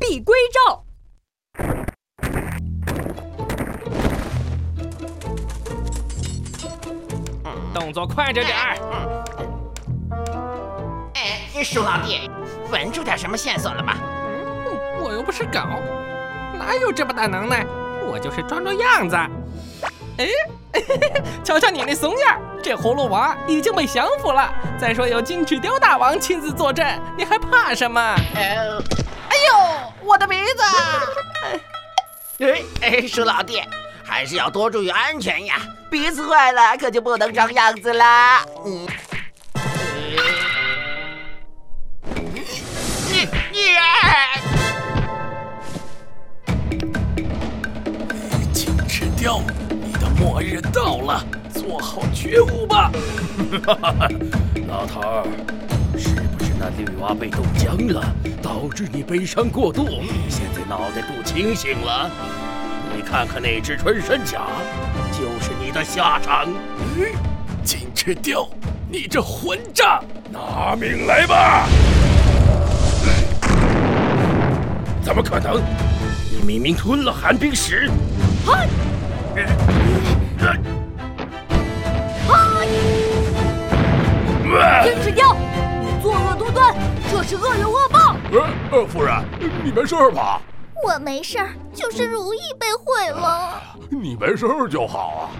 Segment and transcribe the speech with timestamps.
[0.00, 0.82] 璧归赵。
[7.74, 8.76] 动作快着点儿！
[11.14, 12.30] 哎，鼠老弟，
[12.72, 13.92] 闻出点什么线索了吗？
[14.66, 15.60] 嗯，我又不是狗，
[16.58, 17.66] 哪有这么大能耐？
[18.10, 19.16] 我就是装装样子。
[20.16, 20.28] 哎，
[21.44, 24.50] 瞧瞧你那怂样，这葫芦娃已经被降服了。
[24.80, 28.16] 再说有金翅雕大王亲自坐镇，你还怕什么？
[29.38, 29.54] 哎呦，
[30.02, 30.64] 我的鼻子！
[32.40, 33.62] 哎哎，鼠老弟，
[34.02, 35.60] 还是要多注意安全呀。
[35.88, 38.44] 鼻子坏了，可就不能装样子啦。
[38.66, 38.84] 嗯，
[43.06, 43.76] 你你，
[48.52, 51.24] 金翅雕，你的末日到了，
[51.54, 52.90] 做好觉悟吧。
[54.66, 55.24] 老头儿，
[55.96, 58.04] 是不是那绿娃被冻僵了，
[58.42, 59.86] 导致你悲伤过度，
[60.28, 62.10] 现在脑袋不清醒了？
[62.96, 64.40] 你看看那只穿山甲，
[65.12, 66.48] 就是你的下场。
[67.62, 68.48] 金翅雕，
[68.90, 70.02] 你这混账！
[70.32, 71.68] 拿命来吧！
[75.00, 75.62] 怎么可能？
[76.30, 77.88] 你明明吞了寒冰石！
[78.44, 78.68] 嗨！
[84.82, 85.47] 金翅雕，你
[86.00, 86.74] 作恶多端，
[87.10, 88.16] 这是恶有恶报。
[88.32, 89.14] 呃呃，夫人，
[89.64, 90.40] 你没事吧？
[90.84, 93.60] 我没事儿，就是如意被毁了。
[93.90, 95.30] 你没事儿就好啊。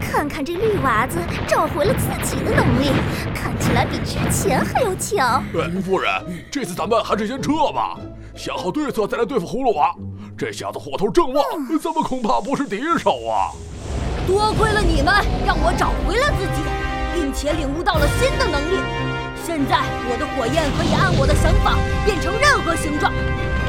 [0.00, 2.92] 看看这绿娃子找回了自己的能力，
[3.34, 5.44] 看起来比之前还要强。
[5.84, 6.10] 夫人，
[6.50, 7.98] 这次咱们还是先撤吧，
[8.34, 9.94] 想好对策再来对付葫芦娃。
[10.38, 11.44] 这小子火头正旺，
[11.82, 13.52] 咱们恐怕不是敌手啊。
[14.26, 15.12] 多亏了你们，
[15.44, 16.62] 让我找回了自己，
[17.12, 19.17] 并且领悟到了新的能力。
[19.48, 23.10] 现在我的火焰可以按我的想法变成任何形状。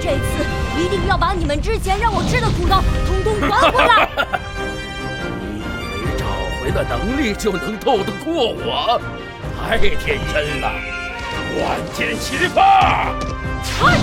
[0.00, 0.42] 这次
[0.80, 4.08] 一定要把你们之前让我吃的苦头统统还回来！
[5.52, 6.24] 你以为找
[6.56, 8.98] 回了能力就能斗得过我？
[9.68, 10.72] 太天真了！
[11.60, 13.12] 万箭齐发！
[13.78, 13.98] 嗨！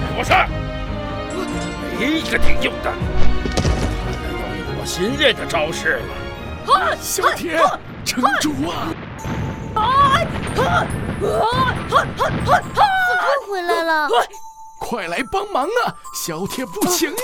[0.00, 0.48] 给我上！
[1.98, 2.90] 没一个顶用的！
[2.90, 6.72] 看来要用我新练的招式了。
[6.72, 6.96] 啊！
[7.02, 7.60] 小铁，
[8.02, 8.88] 城主啊！
[10.70, 10.86] 啊！
[11.22, 11.50] 啊！
[11.90, 12.54] 啊！
[12.78, 12.82] 啊！
[13.48, 14.08] 回来了，
[14.78, 15.94] 快来帮忙啊！
[16.14, 17.16] 小铁不行了，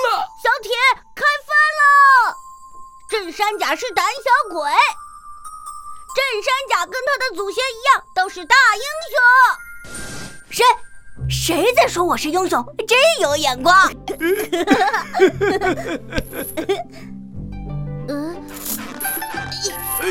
[0.42, 0.72] 小铁
[1.14, 2.36] 开饭了！
[3.08, 4.68] 镇山甲是胆小鬼，
[6.14, 8.82] 镇山甲跟他的祖先一样，都是大英
[9.14, 9.16] 雄。
[10.50, 10.64] 谁？
[11.30, 12.62] 谁在说我是英雄？
[12.86, 13.90] 真有眼光！
[18.08, 18.36] 嗯，
[20.00, 20.04] 哎，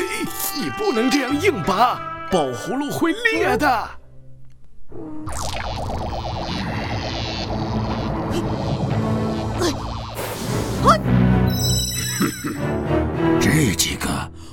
[0.56, 2.00] 你不能这样硬拔，
[2.36, 3.64] 宝葫芦会裂的。
[13.40, 14.06] 这几个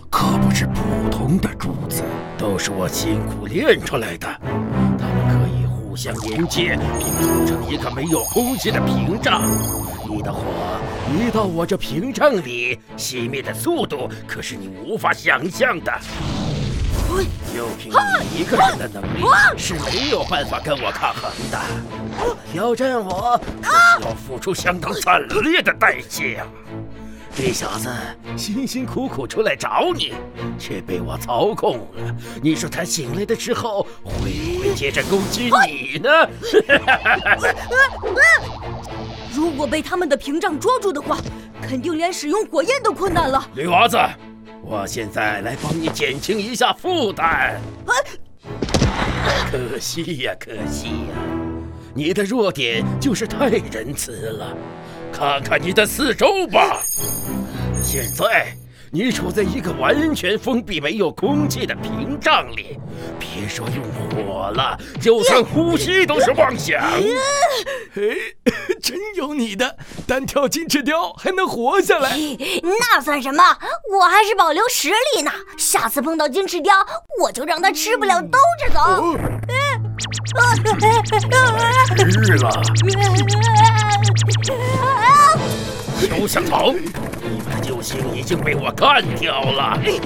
[0.09, 2.01] 可不是普通的珠子，
[2.37, 4.25] 都是我辛苦练出来的。
[4.97, 9.41] 它们可以互相连接，并组成一个没有空气的屏障。
[10.09, 10.41] 你的火
[11.19, 15.91] 一到我这屏障里，熄灭的速度可是你无法想象的。
[17.53, 19.23] 就凭你一个人的能力，
[19.57, 21.59] 是没有办法跟我抗衡的。
[22.51, 26.45] 挑战我，可是要付出相当惨烈的代价。
[27.35, 27.89] 这小子
[28.37, 30.13] 辛辛苦苦出来找你，
[30.59, 32.15] 却被我操控了。
[32.41, 36.09] 你说他醒来的时候，会不会接着攻击你呢？
[39.33, 41.17] 如果被他们的屏障捉住的话，
[41.61, 43.43] 肯定连使用火焰都困难了。
[43.55, 43.97] 绿娃子。
[44.75, 47.61] 我现在来帮你减轻一下负担。
[49.51, 51.13] 可惜呀，可惜呀，
[51.93, 54.57] 你的弱点就是太仁慈了。
[55.11, 56.81] 看看你的四周吧，
[57.83, 58.57] 现在。
[58.95, 62.77] 你处在一个完全封闭、没有空气的屏障里，
[63.19, 66.79] 别说用火了，就算呼吸都是妄想。
[67.95, 68.03] 哎，
[68.79, 72.15] 真有你的，单挑金翅雕还能活下来？
[72.61, 73.43] 那算什么？
[73.97, 75.31] 我还是保留实力呢。
[75.57, 76.71] 下次碰到金翅雕，
[77.19, 79.17] 我就让他吃不了兜着走。
[82.25, 82.49] 是了。
[86.09, 86.73] 休想逃！
[86.73, 89.79] 你们的救星已经被我干掉了。
[89.83, 89.99] 绿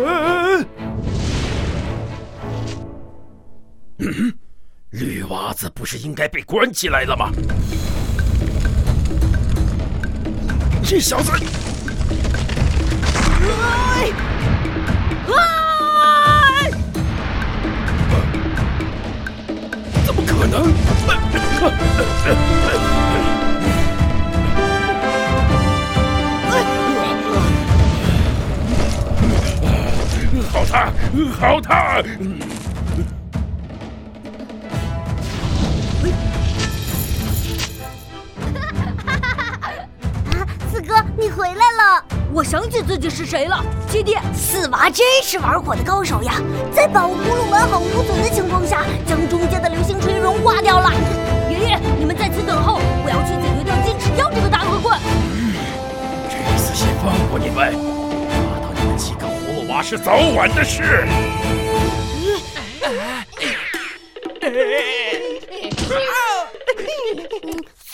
[0.00, 0.04] 娃
[3.98, 4.43] 傻
[5.54, 7.30] 子不是应该被关起来了吗？
[10.82, 11.32] 这小子！
[13.62, 14.10] 哎！
[20.04, 20.70] 怎么可能？
[30.52, 30.92] 好烫，
[31.40, 32.02] 好烫！
[41.34, 42.04] 回来了！
[42.32, 43.60] 我想起自己是谁了，
[43.90, 46.34] 七弟，四娃真是玩火的高手呀，
[46.72, 50.92] 在保护葫芦完好无损的情况下，将中间的流星锤融化掉了。
[51.50, 54.96] 爷爷，你们在此等候，我要去解决掉金翅雕这个大恶棍。
[56.30, 61.04] 这次先放过你们，抓到你们几个葫芦娃是早晚的事。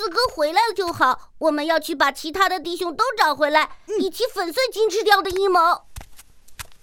[0.00, 5.60] 四哥回来了就好，我们要去把其他的弟兄都找回来，一起粉碎金翅雕的阴谋。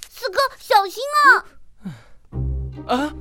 [0.08, 1.04] 四哥，小心
[2.86, 2.94] 啊！
[2.96, 3.14] 啊，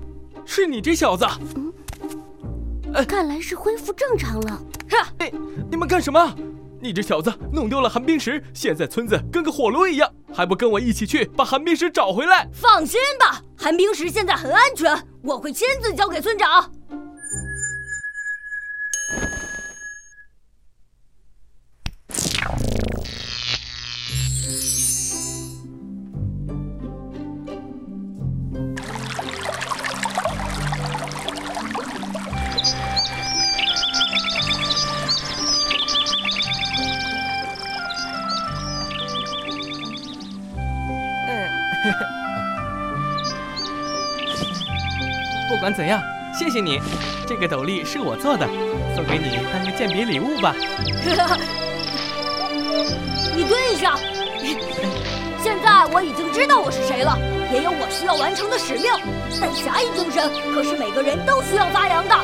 [0.45, 1.25] 是你这小子！
[1.55, 4.61] 嗯，看来是恢复正常了。
[4.91, 5.09] 哈！
[5.17, 5.33] 哎，
[5.71, 6.37] 你们干什么？
[6.79, 12.47] 你这小子弄丢了寒冰石，现在村子跟个火炉一样，还不跟我一起去把寒冰石找回来？
[12.53, 16.71] 放心吧，寒冰石现在很安全，我会亲自交给村长。
[45.66, 46.00] 管怎样，
[46.32, 46.80] 谢谢你，
[47.26, 48.46] 这个斗笠是我做的，
[48.94, 50.54] 送给你当个鉴别礼物吧。
[53.35, 53.99] 你蹲一下。
[55.42, 57.18] 现在我已经知道我是谁了，
[57.52, 58.92] 也有我需要完成的使命。
[59.40, 62.14] 但侠义精神可是每个人都需要发扬的。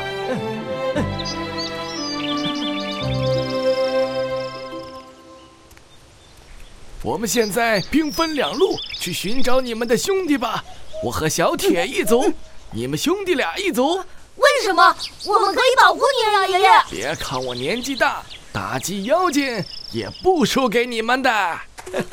[7.03, 10.63] 我们现在兵分两路去寻找你们的兄弟吧。
[11.03, 12.31] 我和小铁一组，
[12.75, 13.97] 你们兄弟俩一组。
[14.35, 14.95] 为什么？
[15.25, 16.69] 我们可以保护你呀，爷爷。
[16.89, 21.59] 别看我年纪大，打击妖精也不输给你们的。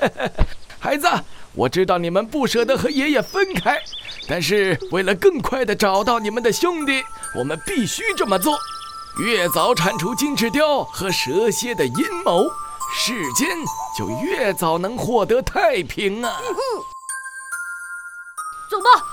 [0.79, 1.09] 孩子，
[1.55, 3.81] 我知道你们不舍得和爷爷分开，
[4.29, 7.03] 但是为了更快的找到你们的兄弟，
[7.35, 8.59] 我们必须这么做。
[9.19, 12.45] 越早铲除金翅雕和蛇蝎的阴谋。
[12.93, 13.49] 世间
[13.97, 16.41] 就越早能获得太平啊！
[18.69, 19.07] 走吧。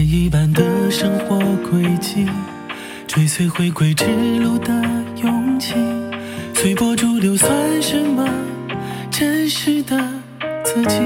[0.00, 1.38] 一般的生活
[1.70, 2.26] 轨迹，
[3.06, 4.04] 追随回归之
[4.40, 4.72] 路的
[5.22, 5.74] 勇气，
[6.52, 8.28] 随波逐流算什么？
[9.10, 9.96] 真实的
[10.64, 10.98] 自己，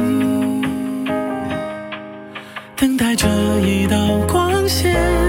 [2.76, 3.28] 等待着
[3.61, 5.28] 一道光线。